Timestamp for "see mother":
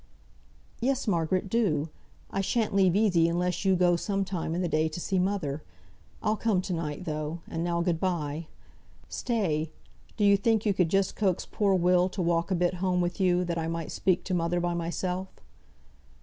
4.99-5.61